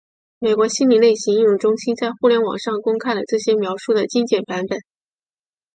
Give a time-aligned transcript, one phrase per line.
[0.39, 4.79] 美国心理类型应用中心在互联网上公开了这些描述的精简版本。